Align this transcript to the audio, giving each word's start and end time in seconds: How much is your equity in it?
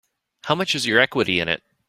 How 0.45 0.55
much 0.55 0.73
is 0.73 0.87
your 0.87 0.99
equity 0.99 1.39
in 1.39 1.47
it? 1.47 1.61